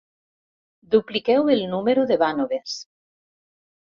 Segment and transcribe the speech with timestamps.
[0.95, 2.79] Dupliqueu el número de vànoves.